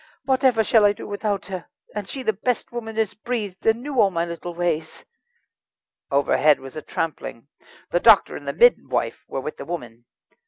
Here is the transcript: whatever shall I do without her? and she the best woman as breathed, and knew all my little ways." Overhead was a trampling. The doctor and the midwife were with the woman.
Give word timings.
whatever 0.25 0.63
shall 0.63 0.83
I 0.83 0.93
do 0.93 1.05
without 1.05 1.45
her? 1.45 1.67
and 1.93 2.09
she 2.09 2.23
the 2.23 2.33
best 2.33 2.71
woman 2.71 2.97
as 2.97 3.13
breathed, 3.13 3.63
and 3.67 3.83
knew 3.83 4.01
all 4.01 4.09
my 4.09 4.25
little 4.25 4.55
ways." 4.55 5.05
Overhead 6.09 6.59
was 6.59 6.75
a 6.75 6.81
trampling. 6.81 7.47
The 7.91 7.99
doctor 7.99 8.35
and 8.35 8.47
the 8.47 8.53
midwife 8.53 9.23
were 9.27 9.41
with 9.41 9.57
the 9.57 9.65
woman. 9.65 10.05